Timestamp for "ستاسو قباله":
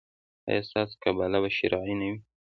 0.69-1.37